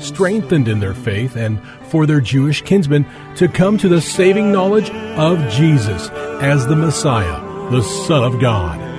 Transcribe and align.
strengthened 0.00 0.68
in 0.68 0.80
their 0.80 0.94
faith 0.94 1.36
and 1.36 1.60
for 1.88 2.06
their 2.06 2.20
Jewish 2.20 2.62
kinsmen 2.62 3.06
to 3.36 3.48
come 3.48 3.78
to 3.78 3.88
the 3.88 4.00
saving 4.00 4.50
knowledge 4.50 4.90
of 4.90 5.38
Jesus 5.50 6.08
as 6.40 6.66
the 6.66 6.76
Messiah, 6.76 7.40
the 7.70 7.82
Son 7.82 8.24
of 8.24 8.40
God. 8.40 8.90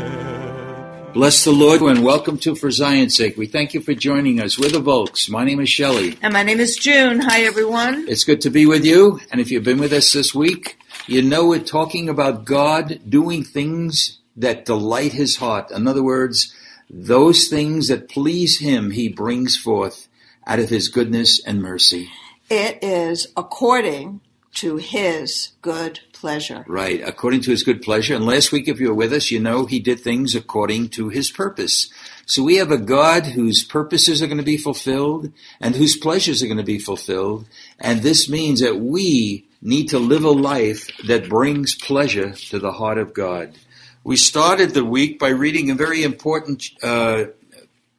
Bless 1.14 1.44
the 1.44 1.52
Lord 1.52 1.82
and 1.82 2.06
welcome 2.06 2.38
to 2.38 2.56
For 2.56 2.72
Zion's 2.72 3.18
Sake. 3.18 3.36
We 3.36 3.46
thank 3.46 3.74
you 3.74 3.82
for 3.82 3.94
joining 3.94 4.40
us. 4.40 4.58
We're 4.58 4.70
the 4.70 4.80
Volks. 4.80 5.28
My 5.28 5.44
name 5.44 5.60
is 5.60 5.70
Shelley. 5.70 6.18
And 6.22 6.32
my 6.32 6.44
name 6.44 6.62
is 6.62 6.78
June. 6.78 7.20
Hi, 7.20 7.42
everyone. 7.42 8.06
It's 8.08 8.24
good 8.24 8.40
to 8.42 8.50
be 8.50 8.66
with 8.66 8.86
you. 8.86 9.20
And 9.30 9.42
if 9.42 9.52
you've 9.52 9.66
been 9.66 9.80
with 9.80 9.92
us 9.92 10.14
this 10.14 10.34
week, 10.34 10.80
you 11.08 11.22
know 11.22 11.46
we're 11.48 11.60
talking 11.60 12.08
about 12.08 12.46
God 12.46 13.02
doing 13.10 13.44
things 13.44 14.20
that 14.38 14.64
delight 14.64 15.12
his 15.12 15.36
heart. 15.36 15.70
In 15.72 15.86
other 15.86 16.02
words, 16.02 16.56
those 16.90 17.50
things 17.50 17.90
that 17.90 18.08
please 18.08 18.60
him, 18.60 18.92
he 18.92 19.10
brings 19.10 19.58
forth 19.58 20.08
out 20.46 20.60
of 20.60 20.70
his 20.70 20.90
goodness 20.90 21.44
and 21.46 21.62
mercy. 21.62 22.10
It 22.50 22.84
is 22.84 23.28
according 23.38 24.22
to 24.54 24.78
his 24.78 25.54
good 25.62 26.02
pleasure. 26.14 26.66
Right, 26.68 27.02
according 27.06 27.42
to 27.42 27.52
his 27.52 27.64
good 27.64 27.82
pleasure. 27.82 28.16
And 28.16 28.26
last 28.26 28.52
week, 28.52 28.68
if 28.68 28.80
you 28.80 28.90
were 28.90 28.94
with 28.94 29.14
us, 29.14 29.32
you 29.32 29.40
know 29.40 29.66
he 29.66 29.80
did 29.80 30.02
things 30.02 30.36
according 30.36 30.90
to 30.90 31.10
his 31.10 31.32
purpose. 31.32 31.90
So 32.26 32.44
we 32.44 32.58
have 32.58 32.72
a 32.72 32.78
God 32.78 33.28
whose 33.28 33.64
purposes 33.64 34.22
are 34.22 34.28
going 34.28 34.38
to 34.38 34.44
be 34.44 34.58
fulfilled 34.58 35.32
and 35.60 35.76
whose 35.76 35.98
pleasures 35.98 36.44
are 36.44 36.48
going 36.48 36.58
to 36.58 36.64
be 36.64 36.80
fulfilled. 36.80 37.46
And 37.80 38.02
this 38.02 38.30
means 38.30 38.60
that 38.62 38.80
we 38.80 39.48
need 39.62 39.90
to 39.90 40.00
live 40.00 40.24
a 40.24 40.32
life 40.32 40.90
that 41.08 41.30
brings 41.30 41.76
pleasure 41.76 42.32
to 42.32 42.60
the 42.60 42.74
heart 42.74 42.98
of 42.98 43.14
God. 43.14 43.58
We 44.04 44.18
started 44.18 44.72
the 44.72 44.86
week 44.86 45.20
by 45.20 45.30
reading 45.30 45.70
a 45.70 45.76
very 45.76 46.04
important 46.04 46.64
uh, 46.82 47.26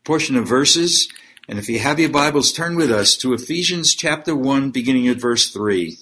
portion 0.04 0.36
of 0.36 0.48
verses. 0.48 1.08
And 1.48 1.58
if 1.58 1.68
you 1.68 1.80
have 1.80 1.98
your 1.98 2.08
Bibles, 2.08 2.52
turn 2.52 2.76
with 2.76 2.92
us 2.92 3.16
to 3.16 3.34
Ephesians 3.34 3.96
chapter 3.96 4.34
1, 4.34 4.70
beginning 4.70 5.08
at 5.08 5.16
verse 5.16 5.50
3. 5.50 5.98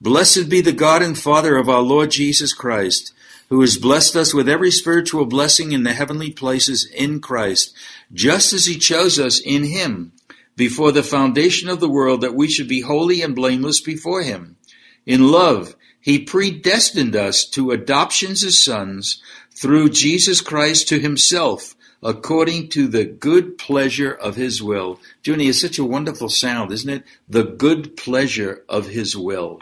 Blessed 0.00 0.48
be 0.48 0.62
the 0.62 0.72
God 0.72 1.02
and 1.02 1.16
Father 1.16 1.58
of 1.58 1.68
our 1.68 1.82
Lord 1.82 2.10
Jesus 2.10 2.54
Christ, 2.54 3.12
who 3.50 3.60
has 3.60 3.76
blessed 3.76 4.16
us 4.16 4.32
with 4.32 4.48
every 4.48 4.70
spiritual 4.70 5.26
blessing 5.26 5.72
in 5.72 5.82
the 5.82 5.92
heavenly 5.92 6.30
places 6.30 6.90
in 6.94 7.20
Christ, 7.20 7.76
just 8.14 8.54
as 8.54 8.64
he 8.64 8.78
chose 8.78 9.18
us 9.18 9.38
in 9.38 9.64
him 9.64 10.12
before 10.56 10.90
the 10.90 11.02
foundation 11.02 11.68
of 11.68 11.80
the 11.80 11.88
world 11.88 12.22
that 12.22 12.34
we 12.34 12.48
should 12.48 12.68
be 12.68 12.80
holy 12.80 13.20
and 13.20 13.36
blameless 13.36 13.82
before 13.82 14.22
him. 14.22 14.56
In 15.04 15.30
love, 15.30 15.76
he 16.00 16.18
predestined 16.18 17.14
us 17.14 17.44
to 17.50 17.72
adoptions 17.72 18.42
as 18.42 18.62
sons 18.62 19.22
through 19.50 19.90
Jesus 19.90 20.40
Christ 20.40 20.88
to 20.88 20.98
himself, 20.98 21.74
according 22.02 22.68
to 22.68 22.88
the 22.88 23.04
good 23.04 23.58
pleasure 23.58 24.12
of 24.12 24.36
his 24.36 24.62
will. 24.62 25.00
Junie, 25.24 25.48
is 25.48 25.60
such 25.60 25.78
a 25.78 25.84
wonderful 25.84 26.28
sound, 26.28 26.72
isn't 26.72 26.90
it? 26.90 27.04
The 27.28 27.44
good 27.44 27.96
pleasure 27.96 28.64
of 28.68 28.88
his 28.88 29.16
will. 29.16 29.60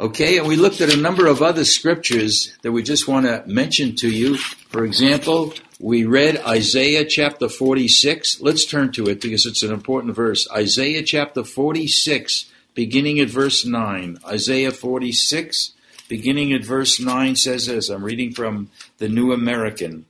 Okay, 0.00 0.38
and 0.38 0.46
we 0.46 0.54
looked 0.54 0.80
at 0.80 0.94
a 0.94 0.96
number 0.96 1.26
of 1.26 1.42
other 1.42 1.64
scriptures 1.64 2.56
that 2.62 2.70
we 2.70 2.84
just 2.84 3.08
want 3.08 3.26
to 3.26 3.42
mention 3.46 3.96
to 3.96 4.08
you. 4.08 4.36
For 4.36 4.84
example, 4.84 5.54
we 5.80 6.04
read 6.04 6.36
Isaiah 6.38 7.04
chapter 7.04 7.48
46. 7.48 8.40
Let's 8.40 8.64
turn 8.64 8.92
to 8.92 9.06
it 9.08 9.20
because 9.20 9.44
it's 9.44 9.64
an 9.64 9.72
important 9.72 10.14
verse. 10.14 10.48
Isaiah 10.52 11.02
chapter 11.02 11.42
46, 11.42 12.48
beginning 12.74 13.18
at 13.18 13.28
verse 13.28 13.66
9. 13.66 14.18
Isaiah 14.24 14.70
46, 14.70 15.72
beginning 16.08 16.52
at 16.52 16.64
verse 16.64 17.00
9 17.00 17.34
says 17.34 17.66
this. 17.66 17.88
I'm 17.88 18.04
reading 18.04 18.32
from 18.32 18.70
the 18.98 19.08
New 19.08 19.32
American. 19.32 20.06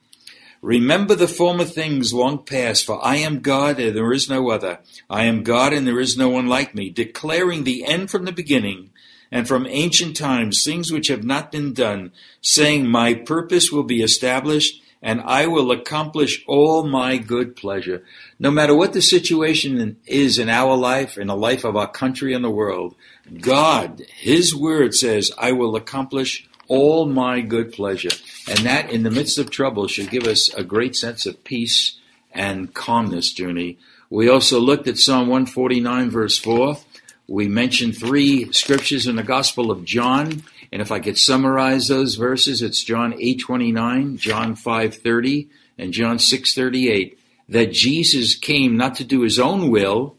Remember 0.60 1.14
the 1.14 1.28
former 1.28 1.64
things 1.64 2.12
long 2.12 2.44
past, 2.44 2.84
for 2.84 3.04
I 3.04 3.16
am 3.16 3.40
God 3.40 3.78
and 3.78 3.96
there 3.96 4.12
is 4.12 4.28
no 4.28 4.50
other. 4.50 4.80
I 5.08 5.24
am 5.24 5.44
God 5.44 5.72
and 5.72 5.86
there 5.86 6.00
is 6.00 6.16
no 6.16 6.28
one 6.28 6.48
like 6.48 6.74
me, 6.74 6.90
declaring 6.90 7.64
the 7.64 7.84
end 7.84 8.10
from 8.10 8.24
the 8.24 8.32
beginning 8.32 8.90
and 9.30 9.46
from 9.46 9.66
ancient 9.66 10.16
times 10.16 10.64
things 10.64 10.90
which 10.90 11.08
have 11.08 11.24
not 11.24 11.52
been 11.52 11.72
done, 11.72 12.12
saying, 12.40 12.86
My 12.86 13.14
purpose 13.14 13.70
will 13.70 13.82
be 13.82 14.02
established, 14.02 14.82
and 15.02 15.20
I 15.20 15.46
will 15.46 15.70
accomplish 15.70 16.42
all 16.46 16.82
my 16.84 17.18
good 17.18 17.54
pleasure. 17.54 18.04
No 18.38 18.50
matter 18.50 18.74
what 18.74 18.94
the 18.94 19.02
situation 19.02 19.96
is 20.06 20.38
in 20.38 20.48
our 20.48 20.76
life, 20.76 21.18
in 21.18 21.28
the 21.28 21.36
life 21.36 21.64
of 21.64 21.76
our 21.76 21.88
country 21.88 22.32
and 22.32 22.44
the 22.44 22.50
world, 22.50 22.96
God, 23.40 24.02
His 24.16 24.54
Word 24.54 24.94
says, 24.94 25.30
I 25.38 25.52
will 25.52 25.76
accomplish 25.76 26.48
all 26.66 27.06
my 27.06 27.40
good 27.40 27.72
pleasure. 27.72 28.10
And 28.48 28.60
that, 28.60 28.90
in 28.90 29.02
the 29.02 29.10
midst 29.10 29.38
of 29.38 29.50
trouble, 29.50 29.88
should 29.88 30.10
give 30.10 30.24
us 30.24 30.52
a 30.54 30.64
great 30.64 30.96
sense 30.96 31.26
of 31.26 31.44
peace 31.44 31.98
and 32.32 32.72
calmness, 32.72 33.38
Junie. 33.38 33.78
We 34.10 34.28
also 34.28 34.58
looked 34.58 34.88
at 34.88 34.96
Psalm 34.96 35.28
149, 35.28 36.10
verse 36.10 36.38
4. 36.38 36.78
We 37.26 37.46
mentioned 37.46 37.96
three 37.96 38.50
scriptures 38.52 39.06
in 39.06 39.16
the 39.16 39.22
Gospel 39.22 39.70
of 39.70 39.84
John, 39.84 40.44
and 40.72 40.80
if 40.80 40.90
I 40.90 40.98
could 40.98 41.18
summarize 41.18 41.88
those 41.88 42.14
verses, 42.14 42.62
it's 42.62 42.82
John 42.82 43.12
8:29, 43.12 44.16
John 44.16 44.54
5:30, 44.56 45.48
and 45.76 45.92
John 45.92 46.18
6:38. 46.18 47.18
That 47.50 47.72
Jesus 47.72 48.34
came 48.34 48.78
not 48.78 48.94
to 48.96 49.04
do 49.04 49.22
his 49.22 49.38
own 49.38 49.70
will, 49.70 50.16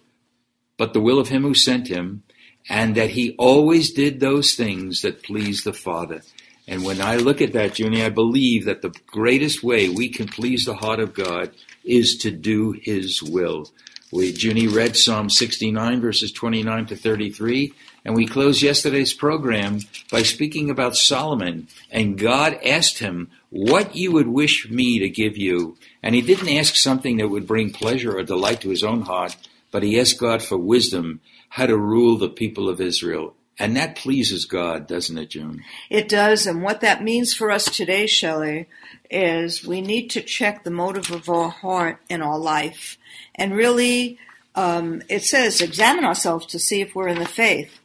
but 0.77 0.93
the 0.93 1.01
will 1.01 1.19
of 1.19 1.29
him 1.29 1.41
who 1.41 1.55
sent 1.55 1.87
him, 1.87 2.23
and 2.69 2.93
that 2.95 3.11
he 3.11 3.35
always 3.37 3.91
did 3.91 4.19
those 4.19 4.53
things 4.53 5.01
that 5.01 5.23
pleased 5.23 5.63
the 5.63 5.73
Father. 5.73 6.21
And 6.69 6.83
when 6.83 7.01
I 7.01 7.15
look 7.15 7.41
at 7.41 7.53
that, 7.53 7.79
Junie, 7.79 8.03
I 8.03 8.09
believe 8.09 8.65
that 8.65 8.83
the 8.83 8.93
greatest 9.07 9.63
way 9.63 9.89
we 9.89 10.07
can 10.07 10.27
please 10.27 10.65
the 10.65 10.75
heart 10.75 10.99
of 10.99 11.15
God 11.15 11.49
is 11.83 12.15
to 12.17 12.29
do 12.29 12.73
his 12.73 13.23
will. 13.23 13.71
We, 14.11 14.31
Junie 14.31 14.67
read 14.67 14.95
Psalm 14.95 15.31
69 15.31 15.99
verses 15.99 16.31
29 16.31 16.85
to 16.85 16.95
33, 16.95 17.73
and 18.05 18.15
we 18.15 18.27
closed 18.27 18.61
yesterday's 18.61 19.15
program 19.15 19.79
by 20.11 20.21
speaking 20.21 20.69
about 20.69 20.95
Solomon. 20.95 21.67
And 21.89 22.19
God 22.19 22.59
asked 22.63 22.99
him, 22.99 23.31
what 23.49 23.95
you 23.95 24.11
would 24.11 24.27
wish 24.27 24.69
me 24.69 24.99
to 24.99 25.09
give 25.09 25.37
you. 25.37 25.75
And 26.03 26.13
he 26.13 26.21
didn't 26.21 26.55
ask 26.55 26.75
something 26.75 27.17
that 27.17 27.29
would 27.29 27.47
bring 27.47 27.71
pleasure 27.71 28.15
or 28.15 28.21
delight 28.21 28.61
to 28.61 28.69
his 28.69 28.83
own 28.83 29.01
heart, 29.01 29.35
but 29.71 29.81
he 29.81 29.99
asked 29.99 30.19
God 30.19 30.43
for 30.43 30.57
wisdom, 30.57 31.21
how 31.49 31.65
to 31.65 31.75
rule 31.75 32.15
the 32.15 32.29
people 32.29 32.69
of 32.69 32.79
Israel. 32.79 33.33
And 33.59 33.75
that 33.75 33.95
pleases 33.97 34.45
God, 34.45 34.87
doesn't 34.87 35.17
it, 35.17 35.31
June? 35.31 35.63
It 35.89 36.07
does. 36.07 36.47
And 36.47 36.63
what 36.63 36.79
that 36.81 37.03
means 37.03 37.33
for 37.33 37.51
us 37.51 37.65
today, 37.65 38.07
Shelley, 38.07 38.67
is 39.11 39.65
we 39.65 39.81
need 39.81 40.09
to 40.11 40.21
check 40.21 40.63
the 40.63 40.71
motive 40.71 41.11
of 41.11 41.27
our 41.29 41.49
heart 41.49 41.99
in 42.09 42.21
our 42.21 42.39
life. 42.39 42.97
And 43.35 43.53
really, 43.53 44.17
um, 44.55 45.01
it 45.09 45.23
says 45.23 45.59
examine 45.61 46.05
ourselves 46.05 46.45
to 46.47 46.59
see 46.59 46.79
if 46.79 46.95
we're 46.95 47.09
in 47.09 47.19
the 47.19 47.25
faith. 47.25 47.79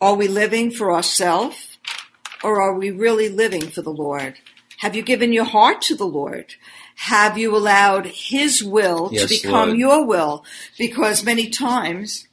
Are 0.00 0.14
we 0.14 0.28
living 0.28 0.70
for 0.70 0.92
ourselves 0.92 1.78
or 2.42 2.60
are 2.62 2.78
we 2.78 2.90
really 2.90 3.28
living 3.28 3.62
for 3.70 3.82
the 3.82 3.90
Lord? 3.92 4.38
Have 4.78 4.96
you 4.96 5.02
given 5.02 5.32
your 5.32 5.44
heart 5.44 5.80
to 5.82 5.94
the 5.94 6.06
Lord? 6.06 6.54
Have 6.96 7.38
you 7.38 7.56
allowed 7.56 8.06
His 8.06 8.62
will 8.62 9.08
Yes, 9.12 9.22
to 9.22 9.28
become 9.28 9.68
Lord. 9.70 9.78
your 9.78 10.06
will? 10.06 10.44
Because 10.78 11.24
many 11.24 11.48
times, 11.50 12.26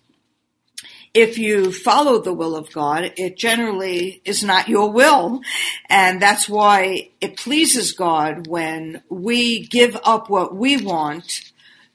if 1.14 1.38
you 1.38 1.72
follow 1.72 2.20
the 2.20 2.34
will 2.34 2.56
of 2.56 2.72
God, 2.72 3.14
it 3.18 3.38
generally 3.38 4.22
is 4.26 4.44
not 4.44 4.70
your 4.70 4.92
will. 4.92 5.42
And 5.90 6.22
that's 6.22 6.48
why 6.48 7.10
it 7.20 7.38
pleases 7.38 7.92
God 7.94 8.48
when 8.48 9.02
we 9.10 9.66
give 9.66 9.98
up 10.04 10.30
what 10.30 10.56
we 10.56 10.78
want 10.78 11.52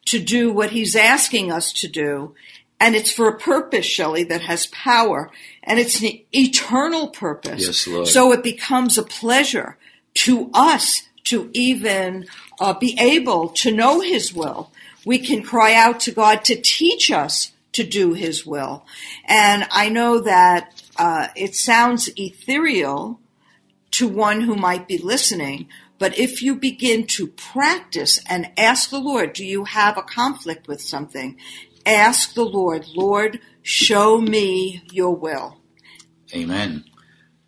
to 0.06 0.18
do 0.18 0.52
what 0.52 0.70
He's 0.70 0.96
asking 0.96 1.50
us 1.50 1.72
to 1.72 1.88
do 1.88 2.34
And 2.80 2.94
it's 2.94 3.12
for 3.12 3.28
a 3.28 3.38
purpose, 3.38 3.86
Shelley, 3.86 4.24
that 4.24 4.42
has 4.42 4.66
power. 4.66 5.30
And 5.62 5.78
it's 5.78 6.02
an 6.02 6.20
eternal 6.32 7.08
purpose. 7.08 7.66
Yes, 7.66 7.86
Lord. 7.86 8.08
So 8.08 8.32
it 8.32 8.42
becomes 8.42 8.98
a 8.98 9.02
pleasure 9.02 9.78
to 10.14 10.50
us 10.52 11.02
to 11.24 11.48
even 11.54 12.26
uh, 12.60 12.74
be 12.74 12.96
able 12.98 13.48
to 13.48 13.70
know 13.72 14.00
His 14.00 14.34
will. 14.34 14.70
We 15.06 15.18
can 15.18 15.42
cry 15.42 15.72
out 15.74 16.00
to 16.00 16.12
God 16.12 16.44
to 16.44 16.60
teach 16.60 17.10
us 17.10 17.52
to 17.74 17.84
do 17.84 18.14
His 18.14 18.44
will. 18.44 18.86
And 19.26 19.66
I 19.70 19.88
know 19.88 20.20
that 20.20 20.82
uh, 20.96 21.28
it 21.36 21.54
sounds 21.54 22.08
ethereal 22.16 23.20
to 23.92 24.08
one 24.08 24.40
who 24.40 24.56
might 24.56 24.88
be 24.88 24.98
listening, 24.98 25.68
but 25.98 26.18
if 26.18 26.42
you 26.42 26.56
begin 26.56 27.06
to 27.06 27.28
practice 27.28 28.20
and 28.28 28.50
ask 28.56 28.90
the 28.90 28.98
Lord, 28.98 29.32
do 29.32 29.44
you 29.44 29.64
have 29.64 29.96
a 29.96 30.02
conflict 30.02 30.66
with 30.66 30.80
something? 30.80 31.36
Ask 31.86 32.34
the 32.34 32.44
Lord, 32.44 32.86
Lord, 32.94 33.38
show 33.62 34.20
me 34.20 34.82
your 34.90 35.14
will. 35.14 35.58
Amen. 36.34 36.84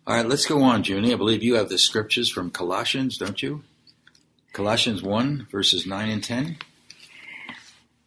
All 0.05 0.15
right, 0.15 0.25
let's 0.25 0.45
go 0.45 0.61
on, 0.61 0.83
Junie. 0.83 1.13
I 1.13 1.17
believe 1.17 1.43
you 1.43 1.55
have 1.55 1.67
the 1.67 1.77
scriptures 1.77 2.29
from 2.29 2.49
Colossians, 2.49 3.17
don't 3.17 3.43
you? 3.43 3.63
Colossians 4.53 5.03
1, 5.03 5.47
verses 5.51 5.85
9 5.85 6.09
and 6.09 6.23
10. 6.23 6.57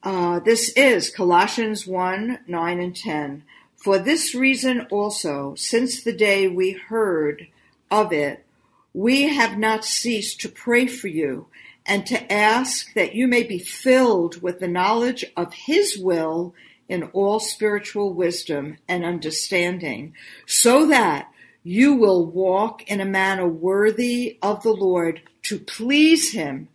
Uh, 0.03 0.41
this 0.41 0.71
is 0.77 1.11
Colossians 1.11 1.87
1 1.87 2.39
9 2.47 2.81
and 2.81 2.97
10. 2.97 3.45
For 3.77 3.99
this 3.99 4.35
reason 4.35 4.87
also, 4.91 5.55
since 5.57 6.03
the 6.03 6.13
day 6.13 6.49
we 6.49 6.73
heard 6.73 7.49
of 7.91 8.11
it, 8.11 8.47
we 8.95 9.29
have 9.29 9.59
not 9.59 9.85
ceased 9.85 10.41
to 10.41 10.49
pray 10.49 10.87
for 10.87 11.09
you 11.09 11.49
and 11.85 12.07
to 12.07 12.33
ask 12.33 12.95
that 12.95 13.15
you 13.15 13.29
may 13.29 13.43
be 13.43 13.59
filled 13.59 14.41
with 14.41 14.59
the 14.59 14.69
knowledge 14.69 15.27
of 15.37 15.53
His 15.53 15.99
will 15.99 16.55
in 16.89 17.03
all 17.13 17.39
spiritual 17.39 18.15
wisdom 18.15 18.79
and 18.89 19.05
understanding, 19.05 20.15
so 20.47 20.87
that 20.87 21.31
you 21.63 21.95
will 21.95 22.25
walk 22.25 22.91
in 22.91 23.03
a 23.03 23.05
manner 23.05 23.47
worthy 23.47 24.39
of 24.41 24.63
the 24.63 24.73
Lord 24.73 25.21
to 25.43 25.59
please 25.59 26.33
Him 26.33 26.69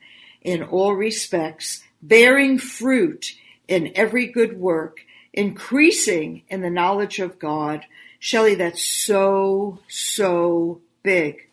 in 0.43 0.61
all 0.61 0.93
respects, 0.93 1.83
bearing 2.07 2.57
fruit 2.57 3.35
in 3.67 3.91
every 3.95 4.27
good 4.27 4.59
work, 4.59 5.01
increasing 5.33 6.43
in 6.49 6.61
the 6.61 6.69
knowledge 6.69 7.19
of 7.19 7.39
God. 7.39 7.85
Shelley, 8.19 8.55
that's 8.55 8.83
so, 8.83 9.79
so 9.87 10.81
big. 11.03 11.47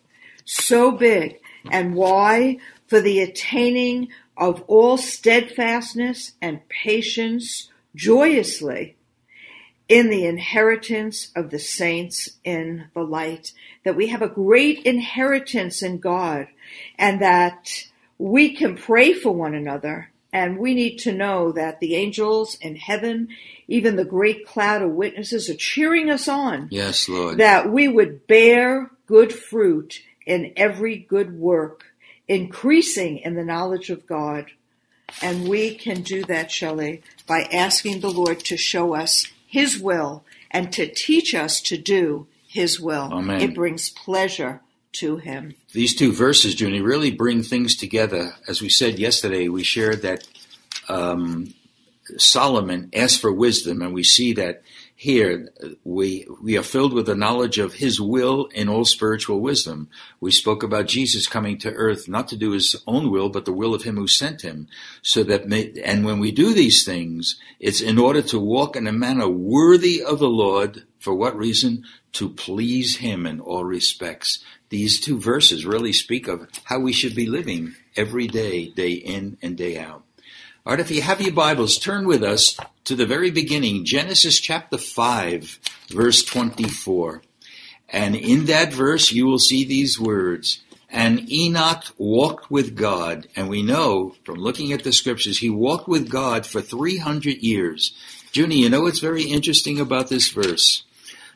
So 0.45 0.91
big. 0.91 1.39
And 1.69 1.95
why? 1.95 2.57
For 2.87 3.01
the 3.01 3.21
attaining 3.21 4.09
of 4.37 4.63
all 4.67 4.97
steadfastness 4.97 6.33
and 6.41 6.67
patience 6.69 7.69
joyously 7.95 8.95
in 9.87 10.09
the 10.09 10.25
inheritance 10.25 11.31
of 11.35 11.49
the 11.51 11.59
saints 11.59 12.29
in 12.43 12.85
the 12.93 13.03
light. 13.03 13.53
That 13.83 13.95
we 13.95 14.07
have 14.07 14.21
a 14.21 14.27
great 14.27 14.79
inheritance 14.85 15.83
in 15.83 15.99
God 15.99 16.47
and 16.97 17.21
that 17.21 17.69
we 18.17 18.55
can 18.55 18.75
pray 18.75 19.13
for 19.13 19.31
one 19.31 19.53
another. 19.53 20.09
And 20.33 20.57
we 20.57 20.73
need 20.73 20.97
to 20.97 21.13
know 21.13 21.51
that 21.51 21.79
the 21.79 21.95
angels 21.95 22.57
in 22.59 22.75
heaven, 22.75 23.29
even 23.67 23.95
the 23.95 24.03
great 24.03 24.47
cloud 24.47 24.81
of 24.81 24.89
witnesses, 24.89 25.47
are 25.47 25.55
cheering 25.55 26.09
us 26.09 26.27
on. 26.27 26.69
Yes, 26.71 27.07
Lord. 27.07 27.37
That 27.37 27.71
we 27.71 27.87
would 27.87 28.25
bear 28.25 28.89
good 29.05 29.31
fruit 29.31 30.01
in 30.25 30.51
every 30.57 30.97
good 30.97 31.37
work, 31.37 31.85
increasing 32.27 33.19
in 33.19 33.35
the 33.35 33.45
knowledge 33.45 33.91
of 33.91 34.07
God. 34.07 34.47
And 35.21 35.47
we 35.47 35.75
can 35.75 36.01
do 36.01 36.23
that, 36.23 36.51
Shelley, 36.51 37.03
by 37.27 37.43
asking 37.43 37.99
the 37.99 38.09
Lord 38.09 38.39
to 38.45 38.57
show 38.57 38.95
us 38.95 39.27
His 39.45 39.77
will 39.77 40.23
and 40.49 40.73
to 40.73 40.87
teach 40.87 41.35
us 41.35 41.61
to 41.61 41.77
do 41.77 42.25
His 42.47 42.79
will. 42.79 43.13
Amen. 43.13 43.39
It 43.39 43.53
brings 43.53 43.91
pleasure 43.91 44.61
to 44.93 45.17
Him. 45.17 45.55
These 45.73 45.95
two 45.95 46.11
verses, 46.11 46.59
Junie, 46.59 46.81
really 46.81 47.11
bring 47.11 47.43
things 47.43 47.75
together. 47.75 48.35
As 48.47 48.61
we 48.61 48.69
said 48.69 48.99
yesterday, 48.99 49.47
we 49.47 49.63
shared 49.63 50.01
that 50.03 50.27
um, 50.89 51.53
Solomon 52.17 52.89
asked 52.93 53.21
for 53.21 53.31
wisdom, 53.31 53.81
and 53.81 53.93
we 53.93 54.03
see 54.03 54.33
that 54.33 54.61
here 54.95 55.49
we 55.83 56.27
we 56.41 56.57
are 56.57 56.63
filled 56.63 56.93
with 56.93 57.07
the 57.07 57.15
knowledge 57.15 57.57
of 57.57 57.73
His 57.73 57.99
will 57.99 58.45
in 58.53 58.69
all 58.69 58.85
spiritual 58.85 59.39
wisdom. 59.39 59.89
We 60.19 60.31
spoke 60.31 60.63
about 60.63 60.87
Jesus 60.87 61.27
coming 61.27 61.57
to 61.59 61.73
earth 61.73 62.07
not 62.07 62.27
to 62.29 62.37
do 62.37 62.51
His 62.51 62.75
own 62.85 63.09
will, 63.09 63.29
but 63.29 63.45
the 63.45 63.53
will 63.53 63.73
of 63.73 63.83
Him 63.83 63.97
who 63.97 64.07
sent 64.07 64.43
Him. 64.43 64.67
So 65.01 65.23
that 65.23 65.47
may, 65.47 65.73
and 65.83 66.05
when 66.05 66.19
we 66.19 66.31
do 66.31 66.53
these 66.53 66.85
things, 66.85 67.39
it's 67.59 67.81
in 67.81 67.97
order 67.97 68.21
to 68.21 68.39
walk 68.39 68.75
in 68.75 68.87
a 68.87 68.91
manner 68.93 69.27
worthy 69.27 70.01
of 70.01 70.19
the 70.19 70.29
Lord. 70.29 70.83
For 70.99 71.13
what 71.13 71.35
reason? 71.35 71.83
To 72.13 72.29
please 72.29 72.97
Him 72.97 73.25
in 73.25 73.39
all 73.39 73.65
respects. 73.65 74.43
These 74.69 75.01
two 75.01 75.19
verses 75.19 75.65
really 75.65 75.93
speak 75.93 76.27
of 76.27 76.47
how 76.63 76.79
we 76.79 76.93
should 76.93 77.15
be 77.15 77.25
living 77.25 77.75
every 77.95 78.27
day, 78.27 78.69
day 78.69 78.91
in 78.93 79.37
and 79.41 79.57
day 79.57 79.77
out. 79.77 80.03
All 80.65 80.71
right, 80.71 80.79
if 80.79 80.91
you 80.91 81.01
have 81.01 81.19
your 81.19 81.33
Bibles, 81.33 81.77
turn 81.77 82.07
with 82.07 82.23
us 82.23 82.57
to 82.85 82.95
the 82.95 83.05
very 83.05 83.31
beginning, 83.31 83.83
Genesis 83.83 84.39
chapter 84.39 84.77
5, 84.77 85.59
verse 85.89 86.23
24. 86.23 87.21
And 87.89 88.15
in 88.15 88.45
that 88.45 88.71
verse, 88.71 89.11
you 89.11 89.25
will 89.25 89.39
see 89.39 89.65
these 89.65 89.99
words. 89.99 90.63
And 90.89 91.29
Enoch 91.29 91.83
walked 91.97 92.49
with 92.49 92.77
God. 92.77 93.27
And 93.35 93.49
we 93.49 93.61
know 93.61 94.15
from 94.23 94.35
looking 94.35 94.71
at 94.71 94.85
the 94.85 94.93
scriptures, 94.93 95.39
he 95.39 95.49
walked 95.49 95.89
with 95.89 96.09
God 96.09 96.45
for 96.45 96.61
300 96.61 97.39
years. 97.39 97.93
Junie, 98.31 98.59
you 98.59 98.69
know 98.69 98.83
what's 98.83 98.99
very 98.99 99.23
interesting 99.23 99.81
about 99.81 100.07
this 100.07 100.29
verse? 100.29 100.83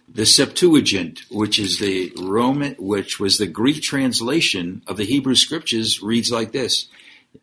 The 0.07 0.25
Septuagint, 0.25 1.23
which 1.29 1.59
is 1.59 1.79
the 1.79 2.13
Roman, 2.17 2.75
which 2.79 3.19
was 3.19 3.37
the 3.37 3.47
Greek 3.47 3.81
translation 3.81 4.83
of 4.87 4.95
the 4.95 5.03
Hebrew 5.03 5.35
scriptures, 5.35 6.01
reads 6.01 6.31
like 6.31 6.53
this. 6.53 6.87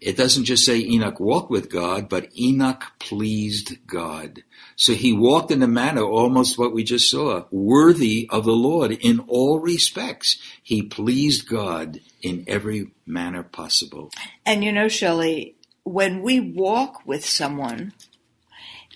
It 0.00 0.16
doesn't 0.16 0.44
just 0.44 0.64
say 0.64 0.78
Enoch 0.78 1.20
walked 1.20 1.50
with 1.50 1.70
God, 1.70 2.08
but 2.08 2.28
Enoch 2.38 2.84
pleased 2.98 3.86
God. 3.86 4.42
So 4.76 4.92
he 4.92 5.12
walked 5.12 5.50
in 5.50 5.62
a 5.62 5.68
manner 5.68 6.02
almost 6.02 6.58
what 6.58 6.72
we 6.72 6.84
just 6.84 7.10
saw, 7.10 7.44
worthy 7.50 8.28
of 8.30 8.44
the 8.44 8.52
Lord 8.52 8.92
in 8.92 9.20
all 9.20 9.60
respects. 9.60 10.38
He 10.62 10.82
pleased 10.82 11.48
God 11.48 12.00
in 12.22 12.44
every 12.46 12.90
manner 13.06 13.42
possible. 13.42 14.10
And 14.44 14.64
you 14.64 14.72
know, 14.72 14.88
Shelley, 14.88 15.56
when 15.84 16.22
we 16.22 16.40
walk 16.40 17.06
with 17.06 17.24
someone, 17.24 17.92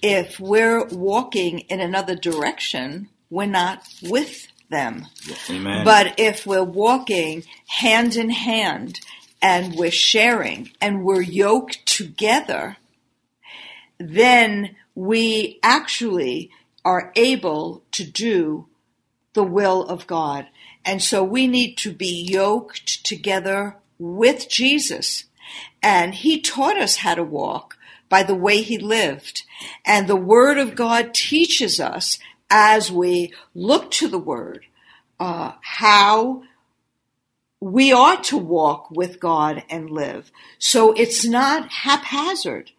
if 0.02 0.40
we're 0.40 0.86
walking 0.86 1.60
in 1.60 1.80
another 1.80 2.14
direction, 2.16 3.08
we're 3.30 3.46
not 3.46 3.82
with 4.02 4.48
them. 4.70 5.06
Amen. 5.50 5.84
But 5.84 6.14
if 6.18 6.46
we're 6.46 6.62
walking 6.62 7.44
hand 7.66 8.16
in 8.16 8.30
hand 8.30 9.00
and 9.40 9.74
we're 9.74 9.90
sharing 9.90 10.70
and 10.80 11.04
we're 11.04 11.22
yoked 11.22 11.86
together, 11.86 12.76
then 13.98 14.76
we 14.94 15.58
actually 15.62 16.50
are 16.84 17.12
able 17.16 17.82
to 17.92 18.04
do 18.04 18.66
the 19.34 19.44
will 19.44 19.84
of 19.84 20.06
God. 20.06 20.46
And 20.84 21.02
so 21.02 21.22
we 21.22 21.46
need 21.46 21.76
to 21.78 21.92
be 21.92 22.22
yoked 22.22 23.04
together 23.04 23.76
with 23.98 24.48
Jesus. 24.48 25.24
And 25.82 26.14
he 26.14 26.40
taught 26.40 26.76
us 26.76 26.96
how 26.96 27.14
to 27.14 27.22
walk 27.22 27.76
by 28.08 28.22
the 28.22 28.34
way 28.34 28.62
he 28.62 28.78
lived. 28.78 29.44
And 29.84 30.06
the 30.06 30.16
word 30.16 30.58
of 30.58 30.74
God 30.74 31.14
teaches 31.14 31.78
us 31.78 32.18
as 32.50 32.90
we 32.90 33.32
look 33.54 33.90
to 33.92 34.08
the 34.08 34.18
word 34.18 34.64
uh, 35.20 35.52
how 35.60 36.42
we 37.60 37.92
ought 37.92 38.24
to 38.24 38.36
walk 38.36 38.90
with 38.90 39.18
God 39.20 39.64
and 39.68 39.90
live. 39.90 40.30
So 40.58 40.92
it's 40.92 41.24
not 41.24 41.70
haphazard. 41.70 42.70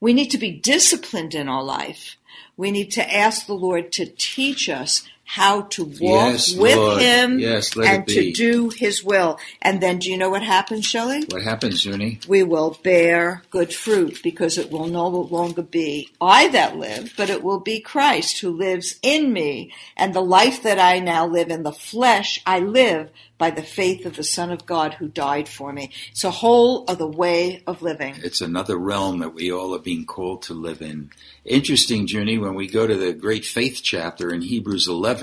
We 0.00 0.12
need 0.12 0.30
to 0.30 0.38
be 0.38 0.52
disciplined 0.52 1.34
in 1.34 1.48
our 1.48 1.62
life. 1.62 2.16
We 2.56 2.70
need 2.70 2.90
to 2.92 3.14
ask 3.14 3.46
the 3.46 3.54
Lord 3.54 3.90
to 3.92 4.06
teach 4.06 4.68
us 4.68 5.08
how 5.30 5.60
to 5.60 5.84
walk 5.84 6.32
Yes, 6.32 6.56
with 6.56 6.74
Lord. 6.74 7.02
Him 7.02 7.38
Yes, 7.38 7.76
and 7.76 8.08
to 8.08 8.32
do 8.32 8.70
His 8.70 9.04
will. 9.04 9.38
And 9.60 9.78
then 9.82 9.98
do 9.98 10.10
you 10.10 10.16
know 10.16 10.30
what 10.30 10.42
happens, 10.42 10.86
Shelley? 10.86 11.22
what 11.30 11.42
happens, 11.42 11.84
Junie? 11.84 12.18
we 12.26 12.42
will 12.42 12.78
bear 12.82 13.42
good 13.50 13.72
fruit 13.74 14.20
because 14.22 14.56
it 14.56 14.70
will 14.70 14.86
no 14.86 15.06
longer 15.06 15.60
be 15.62 16.08
I 16.18 16.48
that 16.48 16.78
live, 16.78 17.12
but 17.14 17.28
it 17.28 17.42
will 17.42 17.60
be 17.60 17.78
Christ 17.80 18.40
who 18.40 18.50
lives 18.50 18.98
in 19.02 19.30
me. 19.32 19.70
And 19.98 20.14
the 20.14 20.22
life 20.22 20.62
that 20.62 20.78
I 20.78 20.98
now 21.00 21.26
live 21.26 21.50
in 21.50 21.62
the 21.62 21.72
flesh, 21.72 22.40
I 22.46 22.60
live 22.60 23.10
by 23.36 23.50
the 23.50 23.62
faith 23.62 24.04
of 24.04 24.16
the 24.16 24.24
Son 24.24 24.50
of 24.50 24.66
God 24.66 24.94
who 24.94 25.06
died 25.08 25.48
for 25.48 25.72
me. 25.72 25.90
It's 26.10 26.24
a 26.24 26.30
whole 26.30 26.84
other 26.88 27.06
way 27.06 27.62
of 27.68 27.82
living. 27.82 28.16
It's 28.24 28.40
another 28.40 28.76
realm 28.76 29.20
that 29.20 29.32
we 29.34 29.52
all 29.52 29.74
are 29.76 29.78
being 29.78 30.06
called 30.06 30.42
to 30.42 30.54
live 30.54 30.82
in. 30.82 31.10
Interesting, 31.44 32.08
Junie, 32.08 32.38
when 32.38 32.54
we 32.56 32.66
go 32.66 32.86
to 32.86 32.96
the 32.96 33.12
great 33.12 33.44
faith 33.44 33.80
chapter 33.82 34.30
in 34.34 34.42
Hebrews 34.42 34.88
11, 34.88 35.17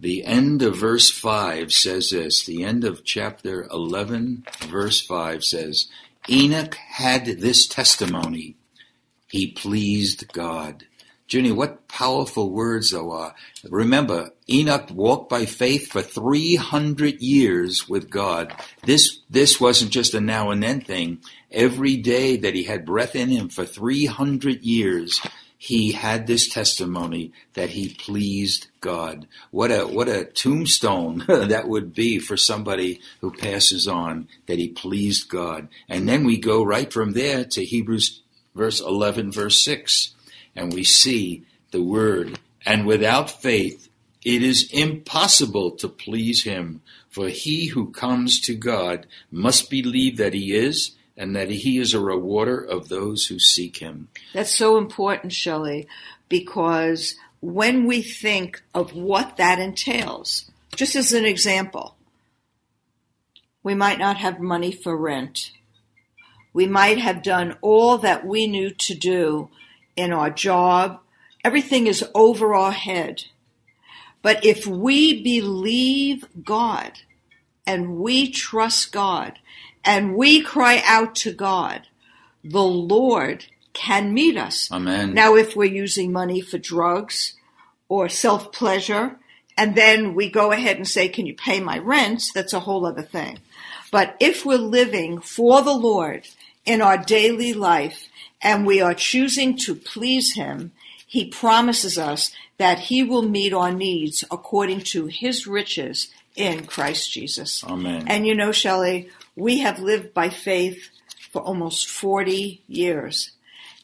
the 0.00 0.24
end 0.24 0.62
of 0.62 0.76
verse 0.76 1.10
5 1.10 1.72
says 1.72 2.10
this. 2.10 2.44
The 2.44 2.64
end 2.64 2.84
of 2.84 3.04
chapter 3.04 3.64
11, 3.64 4.44
verse 4.68 5.00
5 5.04 5.44
says, 5.44 5.88
Enoch 6.28 6.74
had 6.74 7.26
this 7.26 7.66
testimony. 7.66 8.56
He 9.28 9.52
pleased 9.52 10.32
God. 10.32 10.86
Junie, 11.28 11.52
what 11.52 11.86
powerful 11.86 12.50
words 12.50 12.90
though 12.90 13.12
are. 13.12 13.34
Remember, 13.68 14.30
Enoch 14.48 14.90
walked 14.90 15.28
by 15.28 15.44
faith 15.44 15.86
for 15.86 16.02
300 16.02 17.20
years 17.20 17.88
with 17.88 18.10
God. 18.10 18.52
This, 18.84 19.20
this 19.30 19.60
wasn't 19.60 19.92
just 19.92 20.14
a 20.14 20.20
now 20.20 20.50
and 20.50 20.62
then 20.62 20.80
thing. 20.80 21.18
Every 21.52 21.96
day 21.96 22.36
that 22.38 22.54
he 22.54 22.64
had 22.64 22.84
breath 22.84 23.14
in 23.14 23.28
him 23.28 23.48
for 23.48 23.64
300 23.64 24.62
years, 24.62 25.20
he 25.62 25.92
had 25.92 26.26
this 26.26 26.48
testimony 26.48 27.32
that 27.52 27.68
he 27.68 27.90
pleased 27.90 28.68
God. 28.80 29.28
What 29.50 29.70
a, 29.70 29.86
what 29.86 30.08
a 30.08 30.24
tombstone 30.24 31.22
that 31.28 31.68
would 31.68 31.94
be 31.94 32.18
for 32.18 32.38
somebody 32.38 32.98
who 33.20 33.30
passes 33.30 33.86
on 33.86 34.26
that 34.46 34.58
he 34.58 34.68
pleased 34.68 35.28
God. 35.28 35.68
And 35.86 36.08
then 36.08 36.24
we 36.24 36.38
go 36.38 36.64
right 36.64 36.90
from 36.90 37.12
there 37.12 37.44
to 37.44 37.62
Hebrews 37.62 38.22
verse 38.54 38.80
11, 38.80 39.32
verse 39.32 39.62
6 39.62 40.14
and 40.56 40.72
we 40.72 40.82
see 40.82 41.44
the 41.72 41.82
word. 41.82 42.38
And 42.64 42.86
without 42.86 43.28
faith, 43.28 43.90
it 44.24 44.42
is 44.42 44.66
impossible 44.72 45.72
to 45.72 45.88
please 45.88 46.44
him. 46.44 46.80
For 47.10 47.28
he 47.28 47.66
who 47.66 47.90
comes 47.90 48.40
to 48.40 48.54
God 48.54 49.06
must 49.30 49.68
believe 49.68 50.16
that 50.16 50.32
he 50.32 50.54
is 50.54 50.92
and 51.20 51.36
that 51.36 51.50
he 51.50 51.76
is 51.76 51.92
a 51.92 52.00
rewarder 52.00 52.58
of 52.58 52.88
those 52.88 53.26
who 53.26 53.38
seek 53.38 53.76
him. 53.76 54.08
That's 54.32 54.56
so 54.56 54.78
important, 54.78 55.34
Shelley, 55.34 55.86
because 56.30 57.14
when 57.40 57.84
we 57.84 58.00
think 58.00 58.62
of 58.74 58.94
what 58.94 59.36
that 59.36 59.58
entails, 59.58 60.50
just 60.74 60.96
as 60.96 61.12
an 61.12 61.26
example, 61.26 61.94
we 63.62 63.74
might 63.74 63.98
not 63.98 64.16
have 64.16 64.40
money 64.40 64.72
for 64.72 64.96
rent. 64.96 65.52
We 66.54 66.66
might 66.66 66.96
have 66.96 67.22
done 67.22 67.58
all 67.60 67.98
that 67.98 68.26
we 68.26 68.46
knew 68.46 68.70
to 68.70 68.94
do 68.94 69.50
in 69.96 70.14
our 70.14 70.30
job. 70.30 71.00
Everything 71.44 71.86
is 71.86 72.02
over 72.14 72.54
our 72.54 72.72
head. 72.72 73.24
But 74.22 74.42
if 74.42 74.66
we 74.66 75.22
believe 75.22 76.24
God 76.42 76.92
and 77.66 77.98
we 77.98 78.30
trust 78.30 78.90
God 78.90 79.38
and 79.84 80.14
we 80.14 80.42
cry 80.42 80.82
out 80.84 81.14
to 81.16 81.32
God, 81.32 81.86
the 82.44 82.62
Lord 82.62 83.46
can 83.72 84.12
meet 84.12 84.36
us. 84.36 84.70
Amen. 84.70 85.14
Now, 85.14 85.36
if 85.36 85.56
we're 85.56 85.64
using 85.72 86.12
money 86.12 86.40
for 86.40 86.58
drugs 86.58 87.34
or 87.88 88.08
self 88.08 88.52
pleasure, 88.52 89.16
and 89.56 89.74
then 89.74 90.14
we 90.14 90.30
go 90.30 90.52
ahead 90.52 90.76
and 90.76 90.88
say, 90.88 91.08
Can 91.08 91.26
you 91.26 91.34
pay 91.34 91.60
my 91.60 91.78
rent? 91.78 92.30
That's 92.34 92.52
a 92.52 92.60
whole 92.60 92.86
other 92.86 93.02
thing. 93.02 93.38
But 93.90 94.16
if 94.20 94.44
we're 94.46 94.56
living 94.56 95.20
for 95.20 95.62
the 95.62 95.74
Lord 95.74 96.26
in 96.64 96.80
our 96.80 96.96
daily 96.96 97.52
life 97.52 98.08
and 98.40 98.66
we 98.66 98.80
are 98.80 98.94
choosing 98.94 99.56
to 99.58 99.74
please 99.74 100.34
Him, 100.34 100.72
He 101.06 101.26
promises 101.26 101.98
us 101.98 102.32
that 102.58 102.78
He 102.78 103.02
will 103.02 103.22
meet 103.22 103.52
our 103.52 103.72
needs 103.72 104.24
according 104.30 104.80
to 104.80 105.06
His 105.06 105.46
riches 105.46 106.08
in 106.36 106.66
Christ 106.66 107.12
Jesus. 107.12 107.64
Amen. 107.64 108.04
And 108.06 108.26
you 108.26 108.34
know, 108.34 108.52
Shelley, 108.52 109.10
we 109.36 109.58
have 109.60 109.78
lived 109.78 110.12
by 110.12 110.28
faith 110.28 110.90
for 111.30 111.42
almost 111.42 111.88
40 111.88 112.62
years. 112.66 113.32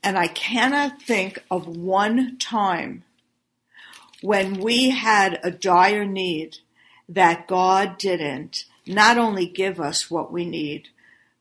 And 0.03 0.19
I 0.19 0.29
cannot 0.29 1.03
think 1.03 1.43
of 1.51 1.67
one 1.67 2.39
time 2.39 3.05
when 4.21 4.61
we 4.61 4.91
had 4.91 5.39
a 5.43 5.51
dire 5.51 6.05
need 6.05 6.59
that 7.09 7.47
God 7.47 7.99
didn't 7.99 8.65
not 8.87 9.19
only 9.19 9.47
give 9.47 9.81
us 9.81 10.11
what 10.11 10.33
we 10.33 10.45
need, 10.45 10.89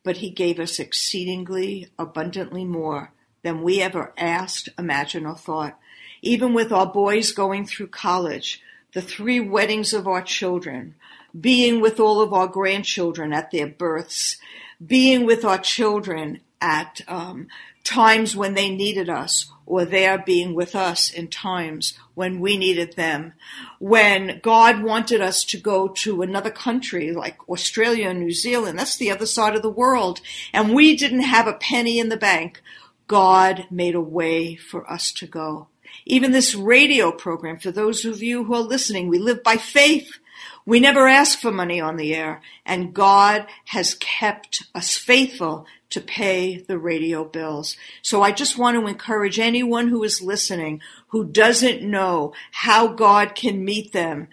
but 0.03 0.17
he 0.17 0.29
gave 0.29 0.59
us 0.59 0.79
exceedingly 0.79 1.89
abundantly 1.97 2.65
more 2.65 3.11
than 3.43 3.61
we 3.61 3.81
ever 3.81 4.13
asked, 4.17 4.69
imagined, 4.77 5.27
or 5.27 5.35
thought. 5.35 5.77
Even 6.21 6.53
with 6.53 6.71
our 6.71 6.87
boys 6.87 7.31
going 7.31 7.65
through 7.65 7.87
college, 7.87 8.61
the 8.93 9.01
three 9.01 9.39
weddings 9.39 9.93
of 9.93 10.07
our 10.07 10.21
children, 10.21 10.95
being 11.39 11.81
with 11.81 11.99
all 11.99 12.21
of 12.21 12.33
our 12.33 12.47
grandchildren 12.47 13.33
at 13.33 13.51
their 13.51 13.67
births, 13.67 14.37
being 14.85 15.25
with 15.25 15.43
our 15.43 15.57
children 15.57 16.39
at 16.61 17.01
um, 17.07 17.47
times 17.83 18.35
when 18.35 18.53
they 18.53 18.69
needed 18.69 19.09
us, 19.09 19.51
or 19.65 19.85
their 19.85 20.17
being 20.17 20.53
with 20.53 20.75
us 20.75 21.11
in 21.11 21.27
times 21.27 21.97
when 22.13 22.39
we 22.39 22.57
needed 22.57 22.95
them. 22.95 23.33
When 23.79 24.39
God 24.41 24.83
wanted 24.83 25.21
us 25.21 25.43
to 25.45 25.57
go 25.57 25.87
to 25.87 26.21
another 26.21 26.51
country 26.51 27.11
like 27.11 27.49
Australia 27.49 28.09
and 28.09 28.19
New 28.19 28.31
Zealand, 28.31 28.77
that's 28.77 28.97
the 28.97 29.11
other 29.11 29.25
side 29.25 29.55
of 29.55 29.61
the 29.61 29.69
world, 29.69 30.21
and 30.53 30.73
we 30.73 30.95
didn't 30.95 31.21
have 31.21 31.47
a 31.47 31.53
penny 31.53 31.99
in 31.99 32.09
the 32.09 32.17
bank, 32.17 32.61
God 33.07 33.67
made 33.69 33.95
a 33.95 34.01
way 34.01 34.55
for 34.55 34.89
us 34.91 35.11
to 35.13 35.27
go. 35.27 35.67
Even 36.05 36.31
this 36.31 36.55
radio 36.55 37.11
program, 37.11 37.57
for 37.57 37.71
those 37.71 38.05
of 38.05 38.21
you 38.21 38.43
who 38.43 38.53
are 38.53 38.61
listening, 38.61 39.07
we 39.07 39.19
live 39.19 39.43
by 39.43 39.57
faith. 39.57 40.19
We 40.65 40.79
never 40.79 41.07
ask 41.07 41.39
for 41.39 41.51
money 41.51 41.79
on 41.79 41.97
the 41.97 42.13
air, 42.15 42.41
and 42.65 42.93
God 42.93 43.47
has 43.65 43.93
kept 43.95 44.63
us 44.73 44.97
faithful 44.97 45.65
to 45.91 46.01
pay 46.01 46.57
the 46.57 46.77
radio 46.77 47.23
bills. 47.23 47.77
So 48.01 48.21
I 48.21 48.31
just 48.31 48.57
want 48.57 48.79
to 48.79 48.87
encourage 48.87 49.39
anyone 49.39 49.87
who 49.87 50.03
is 50.03 50.21
listening 50.21 50.81
who 51.09 51.23
doesn't 51.25 51.81
know 51.83 52.33
how 52.51 52.87
God 52.87 53.35
can 53.35 53.63
meet 53.63 53.93
them 53.93 54.27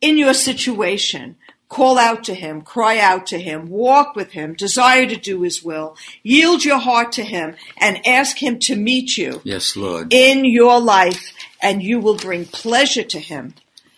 in 0.00 0.18
your 0.18 0.34
situation. 0.34 1.36
Call 1.68 1.98
out 1.98 2.22
to 2.24 2.34
him, 2.34 2.62
cry 2.62 2.98
out 3.00 3.26
to 3.26 3.38
him, 3.38 3.68
walk 3.68 4.14
with 4.14 4.32
him, 4.32 4.54
desire 4.54 5.04
to 5.06 5.16
do 5.16 5.42
his 5.42 5.64
will, 5.64 5.96
yield 6.22 6.64
your 6.64 6.78
heart 6.78 7.10
to 7.12 7.24
him, 7.24 7.56
and 7.78 8.06
ask 8.06 8.40
him 8.40 8.58
to 8.60 8.76
meet 8.76 9.16
you 9.16 9.40
Yes, 9.44 9.76
Lord. 9.76 10.12
in 10.12 10.44
your 10.44 10.80
life, 10.80 11.32
and 11.60 11.82
you 11.82 11.98
will 11.98 12.16
bring 12.16 12.44
pleasure 12.44 13.02
to 13.02 13.18
him. 13.18 13.54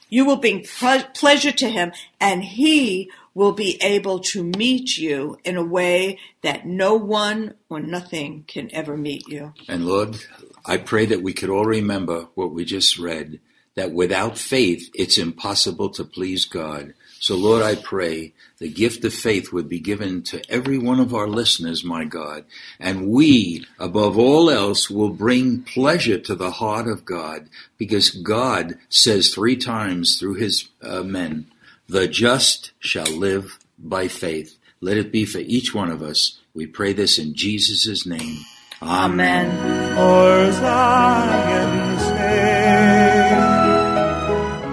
You 0.08 0.24
will 0.24 0.36
bring 0.36 0.64
ple- 0.64 1.04
pleasure 1.14 1.52
to 1.52 1.68
him, 1.68 1.92
and 2.20 2.44
he 2.44 3.10
will 3.34 3.52
be 3.52 3.80
able 3.82 4.18
to 4.18 4.42
meet 4.42 4.96
you 4.96 5.38
in 5.44 5.56
a 5.56 5.64
way 5.64 6.18
that 6.42 6.66
no 6.66 6.94
one 6.94 7.54
or 7.68 7.80
nothing 7.80 8.44
can 8.48 8.68
ever 8.74 8.96
meet 8.96 9.28
you. 9.28 9.54
And 9.68 9.86
Lord, 9.86 10.16
I 10.64 10.76
pray 10.76 11.06
that 11.06 11.22
we 11.22 11.32
could 11.32 11.50
all 11.50 11.64
remember 11.64 12.28
what 12.34 12.52
we 12.52 12.64
just 12.64 12.98
read, 12.98 13.40
that 13.74 13.92
without 13.92 14.38
faith, 14.38 14.90
it's 14.92 15.18
impossible 15.18 15.90
to 15.90 16.04
please 16.04 16.46
God. 16.46 16.94
So 17.20 17.36
Lord, 17.36 17.62
I 17.62 17.74
pray 17.74 18.32
the 18.58 18.68
gift 18.68 19.04
of 19.04 19.14
faith 19.14 19.52
would 19.52 19.68
be 19.68 19.80
given 19.80 20.22
to 20.24 20.42
every 20.50 20.78
one 20.78 21.00
of 21.00 21.14
our 21.14 21.28
listeners, 21.28 21.84
my 21.84 22.04
God. 22.04 22.44
And 22.80 23.08
we, 23.08 23.66
above 23.78 24.18
all 24.18 24.50
else, 24.50 24.90
will 24.90 25.10
bring 25.10 25.62
pleasure 25.62 26.18
to 26.18 26.34
the 26.34 26.50
heart 26.50 26.88
of 26.88 27.04
God 27.04 27.48
because 27.76 28.10
God 28.10 28.78
says 28.88 29.32
three 29.32 29.56
times 29.56 30.18
through 30.18 30.34
his 30.34 30.68
uh, 30.82 31.02
men, 31.02 31.46
the 31.88 32.08
just 32.08 32.72
shall 32.80 33.06
live 33.06 33.58
by 33.78 34.08
faith. 34.08 34.56
Let 34.80 34.96
it 34.96 35.12
be 35.12 35.24
for 35.24 35.38
each 35.38 35.74
one 35.74 35.90
of 35.90 36.02
us. 36.02 36.38
We 36.54 36.66
pray 36.66 36.92
this 36.92 37.18
in 37.18 37.34
Jesus' 37.34 38.06
name. 38.06 38.38
Amen. 38.82 39.50
For 39.96 40.52
Zion's 40.52 42.02
sake. 42.02 42.18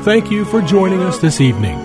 Thank 0.03 0.29
you 0.31 0.45
for 0.45 0.61
joining 0.61 1.01
us 1.01 1.17
this 1.19 1.41
evening. 1.41 1.84